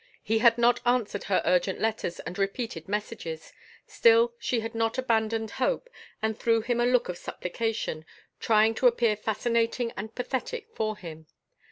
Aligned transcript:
He 0.23 0.39
had 0.39 0.57
not 0.57 0.79
answered 0.83 1.25
her 1.25 1.43
urgent 1.45 1.79
letters 1.79 2.19
and 2.21 2.39
repeated 2.39 2.87
messages; 2.89 3.53
still 3.85 4.33
she 4.39 4.61
had 4.61 4.73
not 4.73 4.97
abandoned 4.97 5.51
hope 5.61 5.91
and 6.23 6.35
threw 6.35 6.61
him 6.61 6.79
a 6.79 6.87
look 6.87 7.07
of 7.07 7.19
supplication, 7.19 8.03
trying 8.39 8.73
to 8.73 8.87
appear 8.87 9.15
fascinating 9.15 9.91
and 9.95 10.15
pathetic 10.15 10.69
for 10.73 10.97
him. 10.97 11.27